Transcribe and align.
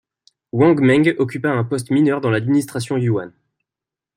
Wang 0.51 0.79
Meng 0.81 1.13
occupa 1.19 1.49
un 1.49 1.63
poste 1.63 1.91
mineur 1.91 2.21
dans 2.21 2.31
l'administration 2.31 2.97
Yuan. 2.97 3.31